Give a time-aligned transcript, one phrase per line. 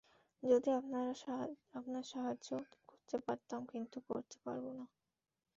[0.43, 2.49] যদি আপনার সাহায্য
[2.89, 4.85] করতে পারতাম, কিন্তু করতে পারব না।